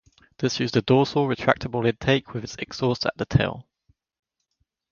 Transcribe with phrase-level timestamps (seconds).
[0.39, 3.67] This used a dorsal, retractable intake with its exhaust at the tail.